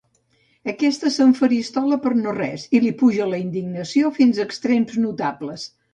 Aquesta 0.71 1.11
s'enfaristola 1.15 1.99
per 2.07 2.13
no 2.21 2.33
res 2.39 2.65
i 2.77 2.81
li 2.87 2.91
puja 3.03 3.27
la 3.35 3.43
indignació 3.43 4.11
fins 4.17 4.41
a 4.41 4.51
extrems 4.51 4.97
notables. 5.07 5.69